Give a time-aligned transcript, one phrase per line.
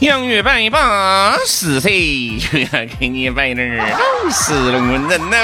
[0.00, 1.90] 洋芋摆巴士噻，
[2.38, 2.68] 就要
[3.00, 5.36] 给你摆点儿老式龙门阵呢。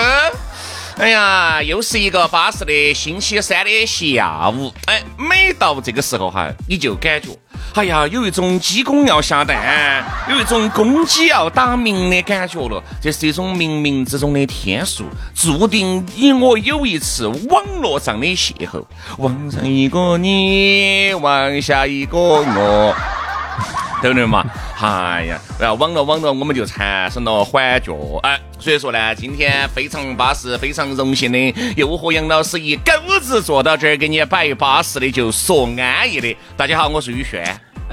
[0.96, 4.72] 哎呀，又是一个巴适的星期三的下午。
[4.86, 7.30] 哎，每到这个时候哈，你就感觉，
[7.74, 12.80] 哎呀，有一种鸡公要下蛋，有一种公鸡要打鸣的感觉了。
[13.02, 18.84] 这是一种冥冥之中的天数，注定你我有一次网络上的邂逅。
[19.18, 22.94] 网上一个你，网下一个我。
[24.04, 24.44] 对不对嘛？
[24.82, 27.90] 哎呀，然后网络网络，我们就产生了幻觉。
[28.22, 32.92] 哎，所以说呢，今天非常巴适，非常荣幸的，又和杨老师一钩
[33.22, 36.36] 子坐到这儿，给你摆巴适的，就说安逸的。
[36.54, 37.42] 大家好，我是宇轩。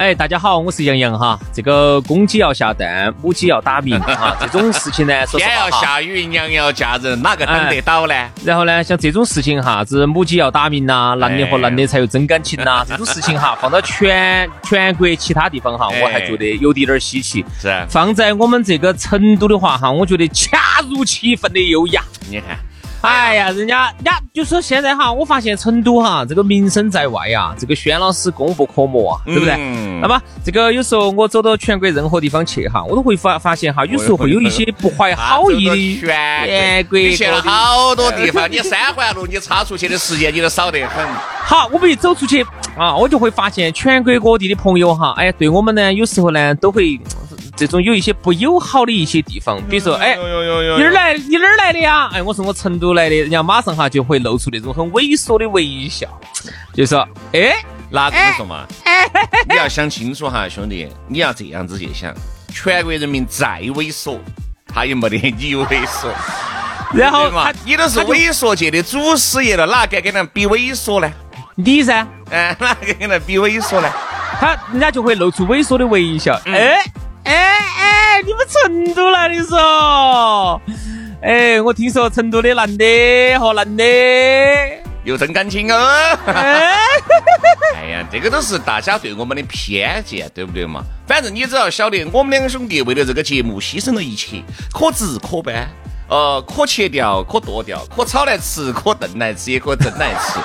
[0.01, 1.37] 哎，大家好，我是杨洋哈。
[1.53, 8.15] 这个公鸡要下蛋，母鸡要打鸣哈， 这种事情呢，天要下雨，娘要嫁人，哪个等得到呢？
[8.43, 17.45] 然后呢，像这种事情哈，子母鸡要打鸣呐，男的和男的才有真感情呐， 这种事情哈，放到全全国其他地方哈，我还觉得有点点稀奇。
[17.59, 17.71] 是。
[17.87, 20.57] 放在我们这个成都的话哈，我觉得恰
[20.89, 22.01] 如其分的优雅。
[22.27, 22.57] 你看。
[23.01, 29.57] 哎呀，人家人家就说现在哈，我发现成都哈这个名声在外呀，这个轩老师功不可没啊，对不对？
[29.99, 41.03] 那么这个有时候我走到全国任何地方去哈，我都会发发现哈，有时候会有一些不怀好意的全国，你去了好多地方，你三环路你插出去的时间你都少得很。
[41.43, 42.45] 好，我们一走出去
[42.77, 46.99] 啊，我就会发现全国各地的朋友哈，哎，对我们呢有时候呢都会。
[47.55, 51.13] 这种有一些不友好的一些地方，比如说，哎，你哪儿来？
[51.13, 52.09] 你哪儿来的呀？
[52.13, 56.07] 哎，我说我成都来的，人家马上哈就会露出那种很猥琐的微笑，
[56.73, 57.53] 就说，哎，
[57.89, 58.65] 那这么说嘛？
[59.49, 62.13] 你要想清楚哈，兄弟，你要这样子去想，
[62.53, 64.17] 全国人民再猥琐，
[64.73, 66.07] 他也没得你猥琐。
[66.93, 71.11] 然后嘛，你都是猥琐界的祖师爷了，哪敢跟他比猥琐呢？
[71.55, 73.89] 你噻，哎，哪个跟他比猥琐呢？
[74.39, 76.83] 他人家就会露出猥琐的微笑，哎。
[77.23, 80.59] 哎哎，你们成都来的嗦？
[81.21, 83.83] 哎，我听说成都的男的和男的
[85.03, 85.77] 有真感情哦。
[87.75, 90.83] 哎呀，这个都是大家对我们的偏见，对不对嘛？
[91.07, 94.43] 反正你只要晓得，我们两兄弟为了这个节目牺牲了一切，
[94.73, 95.69] 可直可搬，
[96.09, 100.39] 呃，可切掉，可剁掉，可炒来吃，可炖来吃，也可蒸来吃。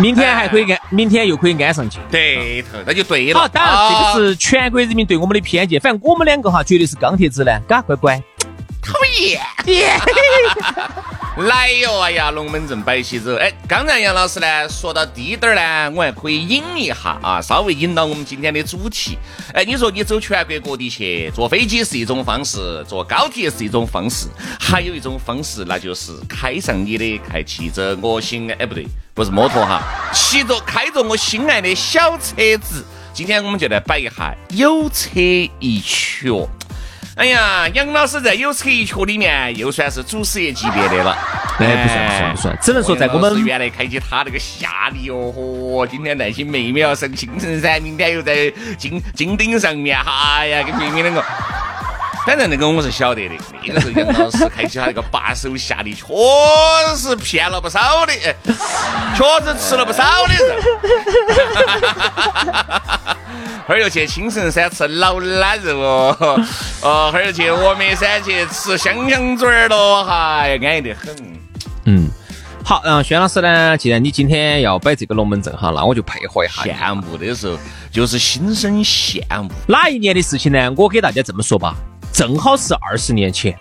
[0.00, 1.98] 明天还可以安，明天又可以安上去。
[2.10, 3.40] 对头，那就对了。
[3.40, 8.22] 好，当然这个是全国人民对我们的偏见，反正我们两个哈绝对是钢铁直男，嘎乖乖。
[8.82, 9.40] 讨厌。
[11.36, 12.00] 来哟！
[12.00, 13.36] 哎呀，龙门阵摆起走。
[13.36, 19.16] 哎，刚才杨老师呢说到低点儿呢，我还可以引一下啊，稍微引到我们今天的主题。
[19.54, 24.26] 哎，你说你走全国各地去，坐飞机是一种方式，坐高铁是一种方式，
[24.58, 29.80] 还有一种方式，那就是开上你的，开骑着我心爱，哎不对，不是摩托哈，
[30.12, 32.84] 骑着开着我心爱的小车子。
[33.14, 35.20] 今天我们就来摆一下有车
[35.60, 36.28] 一缺。
[37.16, 41.16] 哎呀，杨老师在有车一缺里面又算是祖师爷级别的了。
[41.58, 51.22] 哎，不算不算不算，只能说在我们原来开启他那个夏利哦，嚯，今天那些妹妹要上青城山，明天又在金金顶上面，哎呀，跟妹妹两个。
[52.26, 53.34] 反正那个我是晓得的，
[53.66, 56.04] 那个时候杨老师开启他那个八手下力，确
[56.94, 60.62] 实骗了不少的，确实吃了不少的人。
[63.70, 66.16] 哈儿又去青城山吃老腊肉哦，
[66.82, 71.14] 哦，哈儿又去峨眉山去吃香香嘴儿了，哈，安逸得很。
[71.84, 72.08] 嗯，
[72.64, 76.64] 好，然后轩老师呢，既然你今天要摆这个龙门阵哈，那我就配合一下。
[76.64, 77.56] 羡慕的时候
[77.92, 79.48] 就是心生羡慕。
[79.68, 80.74] 哪一年的事情呢？
[80.76, 81.76] 我给大家这么说吧。
[82.12, 83.56] 正好是二十年前，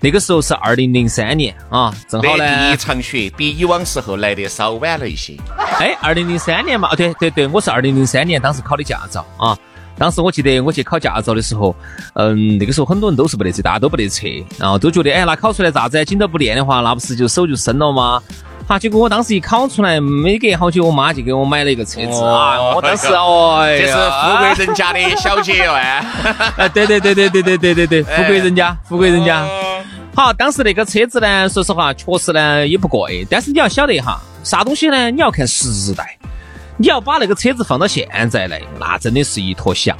[0.00, 2.68] 那个时候是二零零三年啊，正好呢。
[2.68, 5.36] 第一场雪比以往时候来的稍晚了一些。
[5.78, 9.56] 哎，二零零三年嘛，哦对对对，我是二零零三年当时考的驾照啊。
[9.96, 11.74] 当时我记得我去考驾照的时候，
[12.14, 16.04] 嗯，那个时候很多人都是不得车，大家都不得车，然后都觉得，哎，那考出来咋子？
[16.04, 18.22] 紧到不练的话，那不是就手就生了吗？
[18.68, 22.74] 好，结果我当时一考出来，没隔好久，我妈就给我买了一个车子啊！
[22.74, 26.04] 我当时哦，这是富贵人家的小姐哦，哎，
[26.68, 29.42] 对对对对对对对对对，富贵人家，富贵人家。
[30.14, 35.10] 好，当时那个车子呢，说实话，确实呢也不贵，但是你要晓得哈，啥东西呢？
[35.10, 36.18] 你要看时代。
[36.76, 39.96] 你要把那个车子放到现在来，那真的是一坨翔。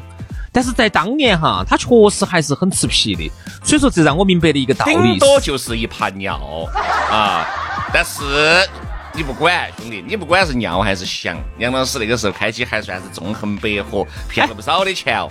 [0.58, 3.30] 但是在当年哈，他确实还是很吃皮的，
[3.62, 6.36] 所以说这让我明白了一个道理，顶多就是一盘尿
[7.12, 7.46] 啊。
[7.94, 8.68] 但是
[9.14, 15.28] 你不管兄弟，你不管是尿还是翔，杨老师那个时候开起还算是纵横捭阖，骗了不少的钱哦。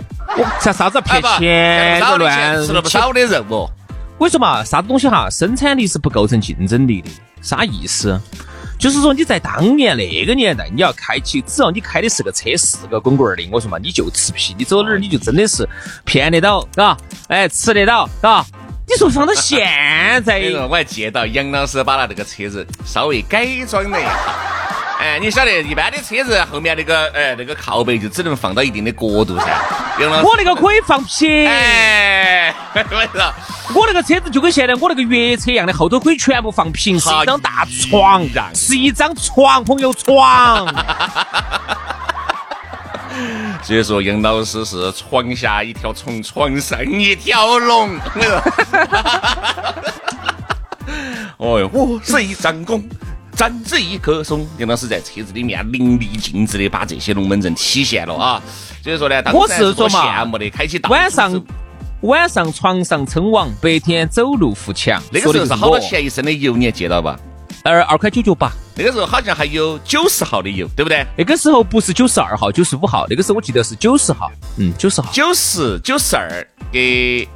[0.62, 2.00] 啥啥子骗钱？
[2.00, 3.70] 不乱吃了不少的肉哦。
[4.16, 7.10] 我跟你说嘛，啥子东西哈，生产力是不构成竞争力的，
[7.42, 8.18] 啥意思？
[8.78, 15.68] 就是说你在当年那个年代，你要开起，只要你开的是个车，是个滚滚的，我说嘛，你就吃皮，你走哪儿你就真的是
[16.04, 16.96] 骗得到，嘎，
[17.26, 18.44] 哎，吃得到，嘎。
[18.90, 19.58] 你说放到现
[20.24, 20.40] 在，
[20.70, 24.16] 我还记得到杨老师把他那个车子稍微改装了一下。
[24.98, 29.46] 哎，你晓得一般的车子后面那个，哎，那个靠背就只能放到一定的角度噻。
[30.00, 31.46] 杨老师我那个可以放平。
[31.46, 32.17] 哎，
[33.74, 40.66] 我那个车子就跟现在我那个越野车一样的，后头可以全部放平，是一张大床， 是一张床，朋友床。
[43.62, 47.98] 所以说，杨老师是床下一条虫，床上一条龙。
[51.36, 52.82] 哦哟，我是一张弓，
[53.34, 54.46] 站着一棵松。
[54.58, 58.40] 杨老师在车子里面淋漓尽致的把这些龙门阵体现了啊。
[58.82, 61.32] 所以说呢，我是说嘛，羡慕的，开启晚上
[62.02, 65.02] 晚上床上称王，白天走路扶墙。
[65.10, 67.18] 那个时候是好多钱一升的油，你还记到吧？
[67.64, 68.52] 二二块九九八。
[68.76, 71.04] 那个时候好像还有九十号的油，对不对？
[71.16, 75.10] 那个时候不是九十二号、九十五号，那个时候我记得是九十号，嗯，九十号。
[75.12, 77.28] 九十九十二给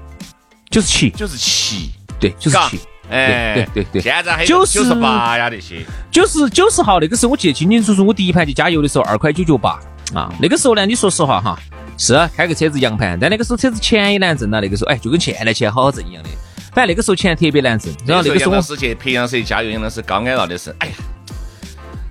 [0.70, 2.78] 九十七，九十七，对，九十七。
[3.10, 4.00] 哎，对对对。
[4.00, 5.84] 现在还有九十八呀那些。
[6.12, 9.80] 九十九十号那个时候我记得清清楚楚，我第一盘去加油的时候二块九九八
[10.14, 10.32] 啊。
[10.40, 11.58] 那个时候呢，你说实话哈，
[11.96, 14.60] 是开个车子洋盘，但那个时候车子钱也难挣啊。
[14.60, 16.28] 那个时候哎，就跟现在钱好好挣一样的。
[16.72, 17.92] 反正那个时候钱特别难挣。
[18.06, 20.94] 然后那个时候杨老师去培养谁加油，杨老师高矮了的是，哎呀。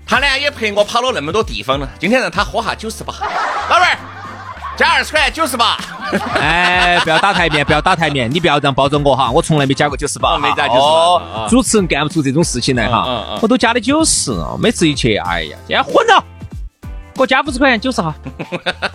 [0.06, 3.14] 他呢也陪我跑了那么多地方了，今天让他喝下九十八，
[3.70, 3.98] 老板儿
[4.78, 5.78] 加二十块九十八。
[6.36, 11.48] 哎，不要打台面，不要打台面，你不要这样抱着我哈，我从来没加过九十八，没加九十八。
[11.48, 16.22] 主持人干不出这种事情来哈，我都加的九十，每次一去，哎呀，今天混了，
[17.14, 18.16] 给我加五十块钱九十哈。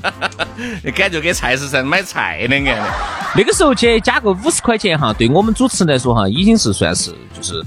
[0.83, 2.89] 你感觉给菜市场买菜的样
[3.37, 7.63] 那个时候去加个五十块钱哈，对我们主持人来说哈，已经是算是就是。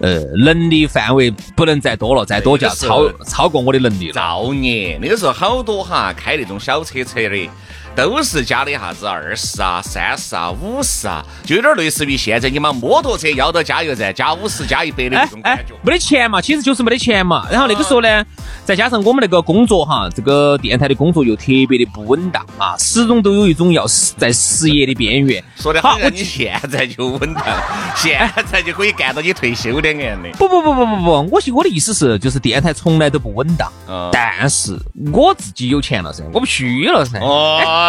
[0.00, 4.14] 呃，能力范围不能再多了，再多就要超超过我的能力了。
[4.14, 7.48] 造孽，那个时候好多哈开那种小车车的。
[7.94, 15.74] 都是加的啥子二十啊、三十啊、五十啊，就有点类似于现在你把摩托车要到加油站加五十、加一百的那种感觉。
[15.82, 17.46] 没得钱嘛，其实就是没得钱嘛。
[17.50, 18.24] 然后那个时候呢，
[18.64, 23.84] 再加上我们那个工作哈，这个电台的工作又特别的不稳当啊，始终都有一种要
[24.16, 25.44] 在失业的边缘。
[25.56, 27.44] 说的好，你现在就稳当，
[27.94, 30.30] 现在就可以干到你退休的样的。
[30.38, 33.70] 不不不不不不，我我的意思是，就是电台从来都不稳当，
[34.10, 34.78] 但是
[35.12, 37.18] 我自己有钱了噻，我不虚了噻。
[37.20, 37.81] 哦。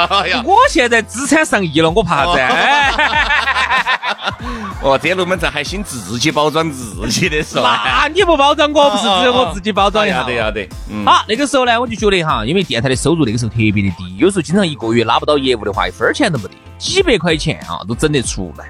[0.44, 2.40] 我现在资产上亿了，我怕啥子？
[4.84, 7.84] 哦，这龙门阵还兴自己包装自己的是吧？
[7.86, 10.18] 那你不包装，我不是只有我自己包装一下？
[10.18, 10.68] 要得要得。
[11.06, 18.66] 好，那个时候呢，我就觉得哈，因为电台的收入那个时候特别的低，有时候经常一个月拉不到业务的话，一分钱都没得，几百块钱啊都整得出来。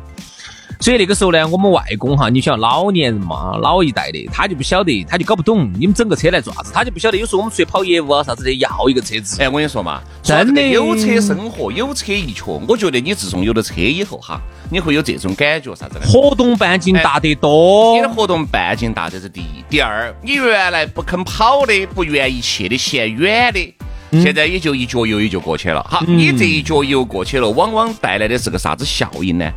[0.83, 7.17] 所以那个时候呢，我们外公哈，你想老年人嘛，老一代的，他就不晓得，他就搞不懂你们整个车来做啥子，他就不晓得。
[7.17, 9.41] 有时候我们出去跑业务啊啥子的，要一个车子。
[9.41, 12.43] 哎，我跟你说嘛，真的有车生活，有车一缺。
[12.67, 16.05] 我觉得你自从有了车以后哈，你会有这种感觉啥子呢？
[16.05, 17.95] 活动半径大得多。
[17.95, 19.63] 你的活动半径大，这是第一。
[19.69, 23.73] 第二，你原来不肯跑的、不愿意去的、嫌远的，
[24.21, 25.81] 现在也就一脚油也就过去了。
[25.89, 29.49] 好，你这一脚油过去了，往往带来的是个啥子效应呢？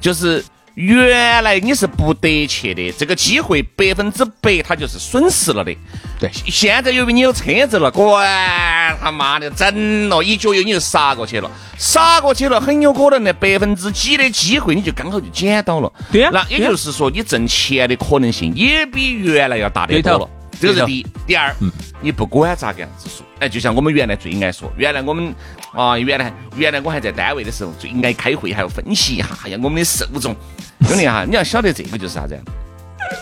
[0.00, 0.42] 就是。
[0.80, 5.76] 原来你是不得去的，这个机会百分之百它就是损失了的。
[6.18, 15.92] 对，现在由于你有车子了，管他妈的整了，一脚油你就杀过去了，杀过去了，很有可能那百分之几的机会你就刚好就捡到了。
[16.10, 20.30] 对呀，那也就是说你挣钱的可能性也比原来要大得多了。
[20.60, 21.54] 这是第一，第二，
[22.02, 25.34] 你不管咋个样子说，哎，就像我们原来最爱说，原来我们
[25.72, 30.36] 啊，原来原来我还在单位的时候，最爱开会还要分析一下，哎呀，我们的受众。
[30.86, 32.38] 兄弟哈， 你要晓得这个就是啥子？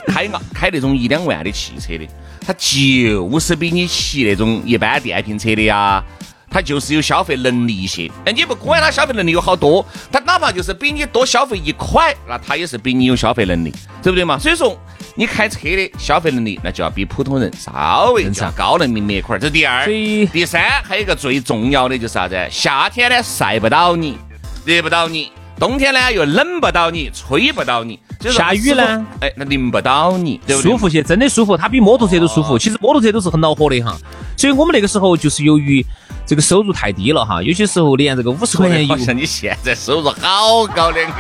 [0.08, 2.06] 开啊开那种一两万的汽车的，
[2.44, 6.04] 他就是比你骑那种一般电瓶车的呀，
[6.50, 8.10] 他就是有消费能力一些。
[8.24, 14.38] 哎，你不管他消费能力有好多，他哪怕就是比你多消费一块，那他也是比你有消费能力，对不对嘛？
[14.38, 14.78] 所以说，
[15.14, 19.38] 你开车的消费能力，那就要比普通人稍微要高那么一块儿。
[19.38, 22.36] 这第二，第三，还有一个最重要的就是啥子？
[22.50, 24.18] 夏天呢晒不到你，
[24.64, 25.32] 热不到你。
[25.58, 27.98] 冬天呢又冷不到你，吹不到你，
[28.30, 30.70] 下雨呢，哎，那淋不到你，对不对？
[30.70, 32.56] 舒服些，真的舒服，它比摩托车都舒服。
[32.56, 33.96] 其实摩托车都是很恼火的哈，
[34.36, 35.84] 所以我们那个时候就是由于
[36.24, 41.16] 这个收入太低了哈，有些时候连这个五十块钱油，像你现在收入好高两个。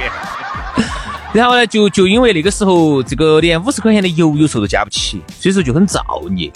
[1.34, 6.50] 然后呢，就就因为那个时候这个连五十块钱的油有时候都加不起，所以说就很造孽，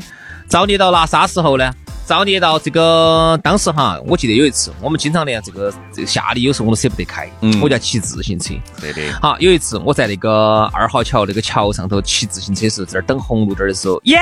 [0.47, 1.73] 造孽到拿啥时候呢？
[2.05, 8.55] 造孽到这个当时哈，我记得有一次，我们经常连这个这个夏利有时候我都舍不得开，嗯，我就要骑自行车。
[8.81, 9.01] 对的。
[9.21, 14.19] 好，有一次我在那个二号桥那个桥上头骑自行车时候，在那儿等红绿灯的时候，耶，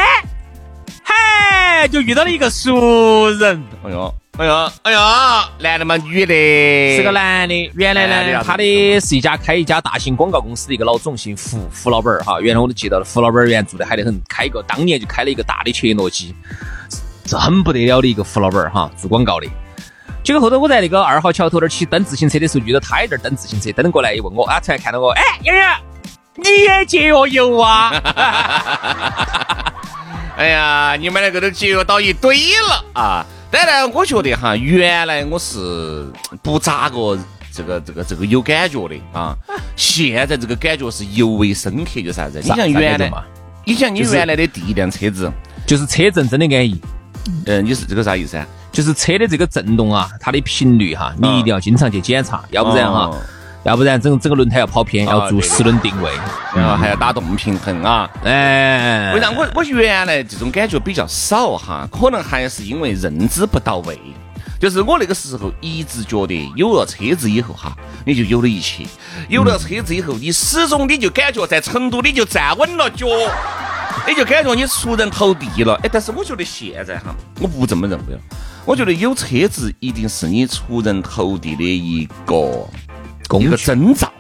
[1.03, 3.63] 嗨，就遇到了一个熟人。
[3.83, 4.99] 哎呦，哎呦，哎呦，
[5.59, 5.97] 男的吗？
[5.97, 6.97] 女的？
[6.97, 7.71] 是个男的。
[7.75, 12.41] 原来呢，他的是一家开一家大型广告公司的一个老总，姓胡，胡老板儿哈。
[12.41, 16.35] 原来我都记到了，胡老板儿原做的嗨得很，开一个当年就开了一个大的切诺基。
[17.31, 19.47] 是很不得了的一个胡老板儿哈，做广告的。
[20.25, 25.81] 结果后头我在那个二号桥头那儿骑蹬自行车的时候，遇到他也在蹬自行车，蹬过来一问我，啊，突然看到我，哎，杨洋，
[26.35, 27.91] 你也节约油啊？
[30.37, 32.37] 哎呀，你们两个都节约到一堆
[32.69, 33.25] 了啊！
[33.51, 36.11] 当然，我觉得哈，原来我是
[36.43, 37.19] 不咋个
[37.53, 39.37] 这个这个这个有感觉的啊。
[39.77, 42.41] 现在这个感觉是尤为深刻，就啥子？
[42.43, 43.13] 你像原来，
[43.65, 45.31] 你像你原来的第一辆车子，
[45.67, 46.81] 就是车震真的安逸。
[47.47, 48.47] 嗯，你是这个啥意思啊？
[48.73, 53.11] 就是车的这个震动啊，它的频率哈，你一定要经常去检查，要不然哈，
[53.65, 56.11] 要不然整整个轮胎要跑偏，要做四轮定位，
[56.55, 58.09] 然后还要打动平衡啊。
[58.25, 61.89] 哎，为啥我我原来这种感觉比较少哈？
[61.91, 63.99] 可能还是因为认知不到位。
[64.61, 67.75] 就是我那个时候一直觉得有了车子以后哈，
[68.05, 68.85] 你就有了一切。
[69.29, 73.07] 有了车子以后，你始终你就感觉在成都你就站稳了脚。
[74.07, 78.21] 你 就感觉你出人头地了，哎，但是我觉得现在哈，我不这么认为了。
[78.65, 82.69] 我觉得有车子一定是你出人头地的一个
[83.39, 84.13] 一个征兆，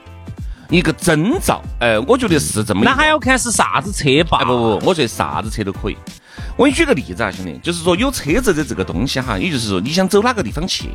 [0.70, 1.62] 一个征兆。
[1.78, 2.82] 哎，我觉得是这么。
[2.84, 4.44] 那还要看是啥子车吧？
[4.44, 5.96] 不不，我觉得啥子车都可以。
[6.56, 10.90] 我给你举个例子啊，兄弟，就是说有车子的这个东西哈，也就是说你想走哪个地方去，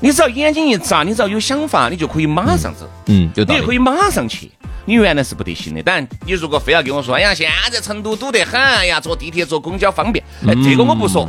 [0.00, 2.88] 你只要眼睛一眨，你只要有想法，你就可以马上走。
[3.06, 4.50] 嗯，就你就可以马上去。
[4.90, 11.28] 你原来是不得行的，当然，你如果非要跟我说，哎呀，现在成都堵得很，哎呀，坐地铁、坐公交方便，哎，这个我不说。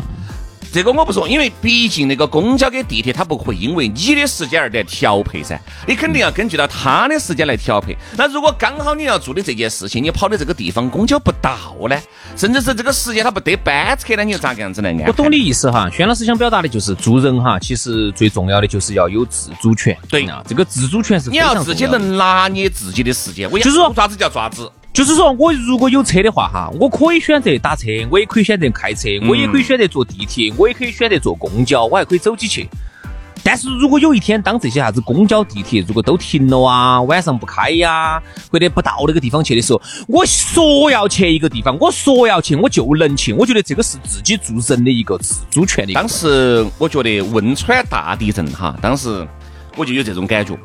[0.73, 7.93] 这个我不说，因为毕竟那个公交跟地铁，它不会因为你的时间而来调配噻，你肯定要根据到他的时间来调配。
[8.17, 11.99] 那如果刚好你要做的这件事情，你跑的这个地方公交不到呢，
[12.37, 19.97] 甚至是这个时间他不得班车呢，你又咋个样子来安我懂你意思哈，轩老师想表达的就是做人哈，其实最重要的就是要有自主权。
[20.07, 24.71] 对啊，这个自主权是你要自己能拿捏自己的时间，我就是说爪子叫爪子。
[24.93, 32.67] 就是说我如果有车的话哈，我可以选择打车，我也可以选择开车，我也可以选择坐地铁，我也可以选择坐公交，我还可以走起去。
[33.43, 38.21] 但是如果有一天当这些啥子公交、地铁如果都停了啊，晚上不开呀，
[38.51, 43.31] 或者不到那个地方去的时候，我说要去一个地方，我说要去，我就能去。
[43.33, 45.93] 我觉得这个是自己做人的一个自主权利。
[45.93, 49.25] 当时我觉得汶川大地震哈，当时
[49.77, 50.55] 我就有这种感觉。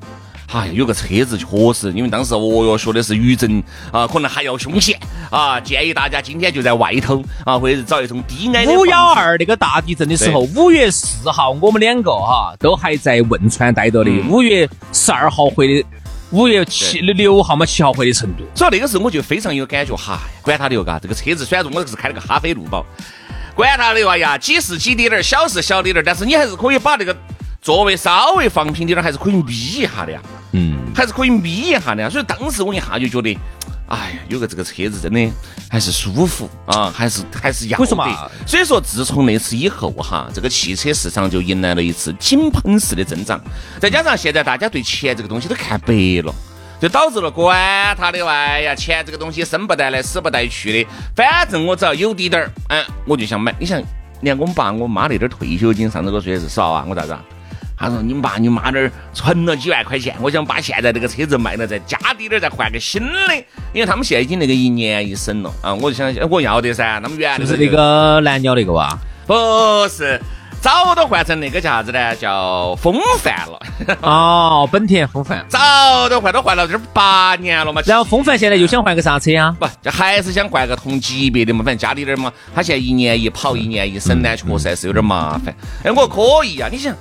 [0.53, 4.99] 哎，有个车子确实，因为当时哦哟学的是余震啊，可能还要凶险
[5.29, 5.59] 啊。
[5.61, 8.73] 建议大家今天就在外头啊，或者是找一种低矮的。
[8.73, 14.11] 五幺二那个大地震的时候，五月四号我们两个哈都还在汶川待着的。
[14.31, 15.89] 五月十二号回的，
[16.31, 18.45] 五月七六号嘛七号回的成都。
[18.55, 22.87] 所以那个时候我就非常有感觉，哈，管他的哟，嘎，这个车子虽然说我是开了个哈飞路宝，
[23.55, 27.15] 管他的哟，哎呀，几是几滴点儿，小是小滴点儿，但是你还是可以把那个。
[27.67, 30.21] 座位稍微放平点儿，还是可以眯一下的呀。
[30.53, 32.09] 嗯，还是可以眯一下的呀。
[32.09, 33.37] 所以当时我一下就觉得，
[33.89, 35.29] 哎呀，有个这个车子真的
[35.69, 38.31] 还是舒服啊，还是还是要得。
[38.47, 43.41] 所以说，自从那次以后哈，这个汽车市场就迎来了一次井喷式的增长。
[43.81, 45.93] 再加上现在大家对钱这个东西都看白
[46.23, 46.33] 了，
[46.81, 50.89] 就导致了管他的哎呀，钱这个东西生不带来，死不带去的。
[51.17, 53.53] 反正我只要有滴点儿，嗯，我就想买。
[53.59, 53.83] 你想，
[54.21, 57.17] 连我们爸我妈那点退休金，上次我说的是少啊，我咋子？
[57.79, 63.37] 他说：“你爸你妈那儿存了几万块钱，我想把现在这个车子卖了，再加低点儿，再换个新的。
[63.75, 66.99] 因为他们现在已经那个一年一审了啊，我就想我要得噻。
[67.03, 68.97] 他们原来就是那个蓝鸟那个哇？
[69.27, 69.35] 不
[69.89, 70.19] 是，
[70.63, 72.17] 早都换成那个叫啥子呢？
[72.17, 73.61] 叫风范了。
[74.01, 77.83] 哦，本田风范，早都换都换了这八年了嘛。
[77.85, 79.55] 然后风范现在又想换个啥车啊？
[79.61, 82.33] 不，就还是想换个同级别的嘛，反正加滴点儿嘛。
[82.55, 85.55] 他现在一年一跑，一年一审呢，确实还是有点麻烦。
[85.85, 86.97] 哎，我可以啊，你想。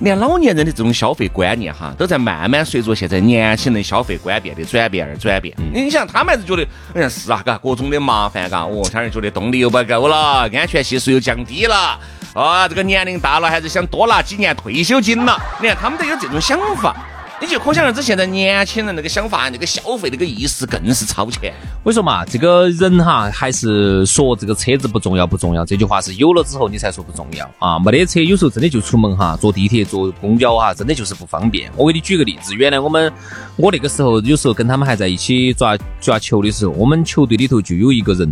[0.00, 5.54] 连老年人的这种消费观念哈，都在慢慢随着现在年轻人消费观变的转变而转变。
[5.72, 11.98] 你想，他们还是觉得，哎呀是啊，嘎，各种的麻烦，嘎，哦，他人觉得动力又不够了，安全系数又降低了，
[12.32, 15.36] 啊，这个年龄大了，还是想多拿几年退休金了。
[15.60, 16.94] 你看，他们都有这种想法。
[17.40, 21.54] 你就可想而知，现在年轻人那个想法、那个消费那个意识更是超前。
[21.84, 27.78] 我说嘛，这个人哈，还是说这个车子不重要不重要，这句话是有了之后你才说不重要啊。
[27.78, 31.70] 没得车，有时候真的就出门哈，坐地铁、坐公交哈，真的就是不方便。
[31.76, 33.12] 我给你举个例子，原来我们
[33.54, 38.28] 我那个时候有时候跟他们还在一起抓抓球的时候，我们球队里头就有一个人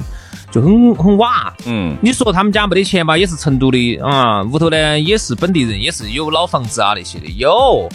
[0.51, 7.89] 就很很瓦，嗯，你说他们家没得钱吧，也是成都的啊，屋头呢也是本地人，也是有老房子啊那些的有。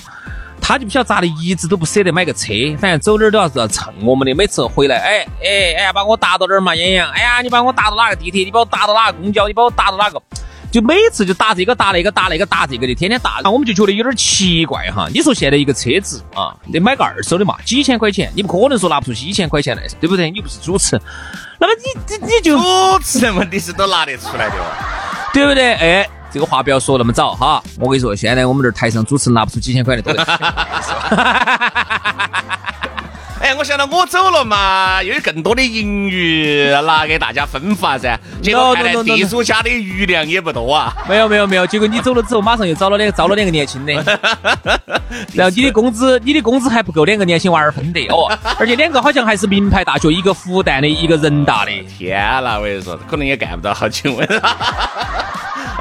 [0.61, 4.33] 他就不晓得咋的，一直都不舍得买个车，反正走哪儿都要是要蹭我们的。
[4.33, 7.09] 每次回来，哎哎哎，把我搭到哪儿嘛，洋洋。
[7.11, 8.45] 哎呀，你把我搭到哪个地铁？
[8.45, 9.47] 你把我搭到哪个公交？
[9.47, 10.21] 你把我搭到哪个？
[10.71, 13.41] 就每次就搭这个搭那个搭那个搭这个的，天天打。
[13.49, 15.05] 我们就觉得有点奇怪哈。
[15.13, 20.31] 你说现在一个车子啊，得买个二手的嘛，几千块钱，你不可能说拿不出几千块钱来，对不对？
[20.31, 20.97] 你不是主持，
[21.59, 22.63] 那么你你你就主
[23.03, 24.65] 持人问题是都拿得出来的哦，
[25.33, 25.73] 对不对？
[25.73, 26.09] 哎。
[26.33, 30.13] 这个话不要说那么早哈，我跟你说，现在我们这儿台上主持人拿不出几千块的都。
[33.41, 38.15] 哎，我想到我走了嘛，又有更多的盈余拿给大家分发噻。
[38.39, 40.95] 结果看来地主家的余粮也不多啊。
[41.09, 43.93] 没有没有没有，结果你走了之后，马上又找了两招了两个年轻的，
[45.33, 51.71] 然后你的工资你的工资还不够两个年轻娃儿分的哦，而且两个好像还是名牌大学，一个复旦的，一个人大的。
[51.97, 54.15] 天哪，我跟你说，可能也干不到好久。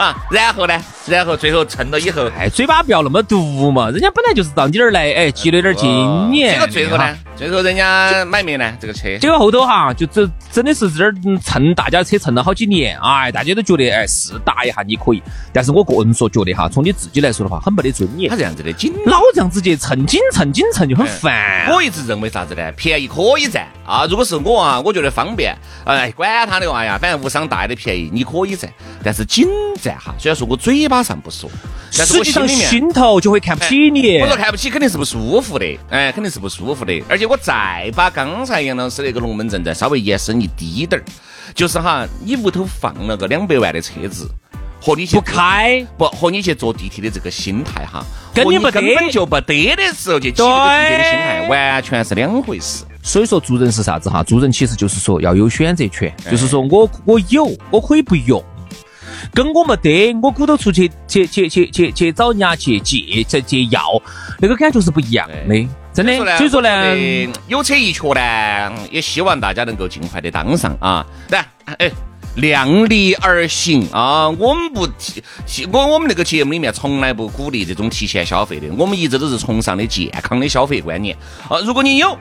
[0.00, 0.82] 啊，然后呢？
[1.06, 6.54] 然后最后趁了以后，哎，嘴巴不要那么毒嘛，人家本来就是到你这儿来，哎，积累点经验。
[6.54, 7.14] 这个最后呢？
[7.40, 8.70] 最后人家买没呢？
[8.78, 9.16] 这个车？
[9.16, 18.28] 结果后头哈，就这真的是这儿蹭大家车蹭了好几年，哎，大家都觉得哎是打一下你可以，但是我个人说觉得哈，从你自己来说的话，很没得尊严。
[18.28, 21.66] 他这样子的，紧老这样子去蹭紧蹭紧蹭就很烦。
[21.72, 22.70] 我一直认为啥子呢？
[22.72, 25.56] 便宜可以占啊，如果是我啊，我觉得方便，
[25.86, 28.70] 哎，管他的话呀，反正无伤大雅的便宜你可以占，
[29.02, 29.48] 但是紧
[29.80, 31.48] 占哈，虽然说我嘴巴上不说。
[31.92, 34.20] 实际上心头就会看不起你。
[34.20, 37.02] 我说看不起肯定是不舒服的，哎，肯定是不舒服的。
[37.08, 41.04] 而且我再把刚才杨老师那个龙门阵再稍微延伸一滴点儿，
[41.54, 44.28] 就是哈，你屋头放了个两百万的车子，
[44.80, 52.84] 和你去不开不和你去坐地铁的这个心态哈，跟你根本就不得的时候去骑这个地铁的心态，完全是两回事。
[53.00, 54.24] 所以说做人是啥子哈？
[54.24, 58.42] 做人其实就是说要有选择权，就是说我我有我可以不用。
[59.32, 64.02] 跟我没得，我鼓捣出去去去去去去找人家去借去借药，
[64.40, 65.34] 那个感觉是不一样的，
[65.92, 66.36] 真的。
[66.36, 66.96] 所以说呢，
[67.48, 71.06] 有车一缺呢，也希望大家能够尽快的当上啊。
[71.30, 71.46] 来，
[71.78, 71.90] 哎，
[72.36, 74.28] 量力而行啊。
[74.28, 75.22] 我们不提，
[75.72, 81.16] 我我们那个节目里面从来不鼓励这种提前消费的，我们一直都是崇尚的健康的消费观念
[81.48, 81.58] 啊。
[81.64, 82.16] 如果你有。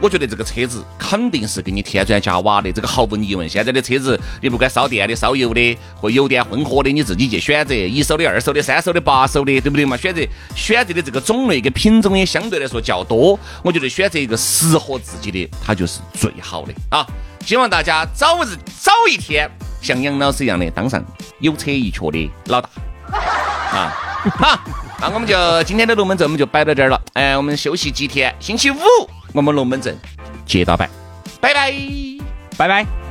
[0.00, 3.48] 我觉得这个车子肯定是给你添砖加瓦的，这个毫无疑问。
[3.48, 9.96] 现在的车子，你不管烧电的、烧油的或油电混合的，你自己去选择，一手的、二手的、三手的、八手的，对不对嘛？
[9.96, 10.20] 选择
[10.54, 13.38] 选择的这个种类跟品种也相对来说较多。
[13.62, 17.06] 我觉得选择一个适合自己的，它就是最好的啊！
[17.44, 19.48] 希望大家早日早一天
[19.80, 21.02] 像杨老师一样的当上
[21.40, 22.68] 有车一缺的老大
[23.10, 23.96] 啊！
[24.36, 24.60] 好，
[25.00, 27.00] 那我们就今天的龙门阵我们就摆到这儿了。
[27.14, 28.76] 哎，我们休息几天，星期五。
[29.36, 29.94] 我们龙门阵
[30.46, 30.88] 接到拜，
[31.42, 31.70] 拜拜，
[32.56, 33.05] 拜拜。